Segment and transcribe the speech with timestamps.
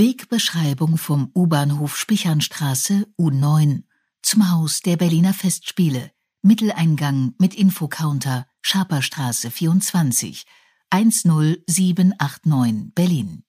[0.00, 3.82] Wegbeschreibung vom U-Bahnhof Spichernstraße U9
[4.22, 10.46] zum Haus der Berliner Festspiele, Mitteleingang mit Infocounter, Schaperstraße 24,
[10.88, 13.44] 10789 Berlin.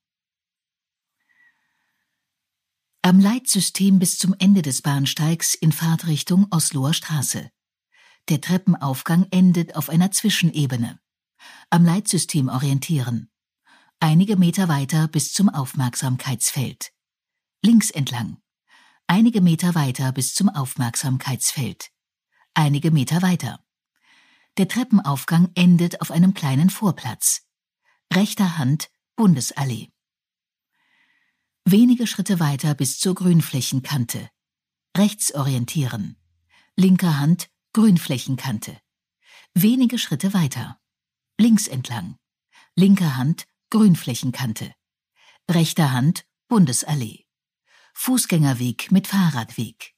[3.02, 7.50] Am Leitsystem bis zum Ende des Bahnsteigs in Fahrtrichtung Osloer Straße.
[8.28, 11.00] Der Treppenaufgang endet auf einer Zwischenebene.
[11.70, 13.31] Am Leitsystem orientieren.
[14.04, 16.92] Einige Meter weiter bis zum Aufmerksamkeitsfeld.
[17.62, 18.42] Links entlang.
[19.06, 21.92] Einige Meter weiter bis zum Aufmerksamkeitsfeld.
[22.56, 23.64] Einige Meter weiter.
[24.58, 27.44] Der Treppenaufgang endet auf einem kleinen Vorplatz.
[28.12, 29.92] Rechter Hand Bundesallee.
[31.64, 34.32] Wenige Schritte weiter bis zur Grünflächenkante.
[34.98, 36.18] Rechts orientieren.
[36.76, 38.82] Linker Hand Grünflächenkante.
[39.54, 40.82] Wenige Schritte weiter.
[41.38, 42.18] Links entlang.
[42.76, 44.76] Linker Hand Grünflächenkante.
[45.50, 47.26] Rechter Hand Bundesallee.
[47.94, 49.94] Fußgängerweg mit Fahrradweg.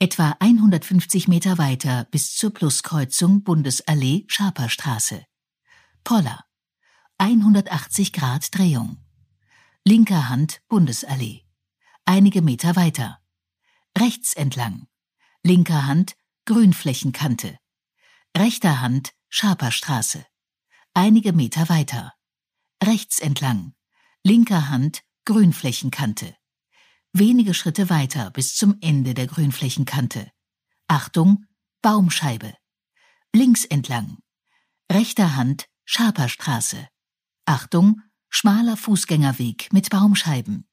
[0.00, 5.24] Etwa 150 Meter weiter bis zur Pluskreuzung Bundesallee Schaperstraße.
[6.02, 6.44] Poller.
[7.18, 8.98] 180 Grad Drehung.
[9.84, 11.44] Linker Hand Bundesallee.
[12.04, 13.20] Einige Meter weiter.
[13.96, 14.88] Rechts entlang.
[15.44, 17.60] Linker Hand Grünflächenkante.
[18.36, 20.26] Rechter Hand Schaperstraße.
[20.94, 22.17] Einige Meter weiter.
[22.82, 23.74] Rechts entlang.
[24.22, 26.36] Linker Hand Grünflächenkante.
[27.12, 30.30] Wenige Schritte weiter bis zum Ende der Grünflächenkante.
[30.86, 31.44] Achtung,
[31.82, 32.54] Baumscheibe.
[33.34, 34.18] Links entlang.
[34.90, 36.88] Rechter Hand Schaperstraße.
[37.46, 40.68] Achtung, schmaler Fußgängerweg mit Baumscheiben.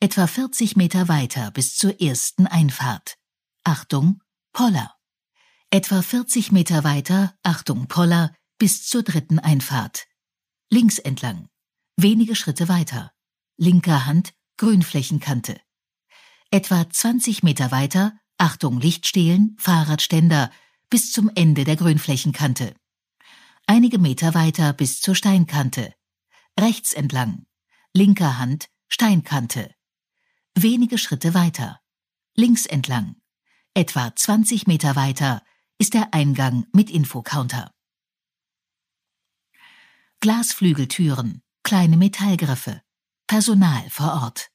[0.00, 3.16] Etwa 40 Meter weiter bis zur ersten Einfahrt.
[3.64, 4.94] Achtung, Poller.
[5.70, 10.06] Etwa 40 Meter weiter, Achtung, Poller, bis zur dritten Einfahrt.
[10.70, 11.48] Links entlang.
[11.96, 13.12] Wenige Schritte weiter.
[13.56, 15.60] Linker Hand, Grünflächenkante.
[16.50, 20.50] Etwa 20 Meter weiter, Achtung, Lichtstehlen, Fahrradständer,
[20.90, 22.74] bis zum Ende der Grünflächenkante.
[23.66, 25.94] Einige Meter weiter bis zur Steinkante
[26.58, 27.46] rechts entlang,
[27.92, 29.74] linker Hand Steinkante.
[30.54, 31.80] Wenige Schritte weiter,
[32.34, 33.16] links entlang,
[33.74, 35.42] etwa 20 Meter weiter
[35.78, 37.72] ist der Eingang mit Infocounter.
[40.26, 42.82] Glasflügeltüren, kleine Metallgriffe,
[43.28, 44.48] Personal vor Ort.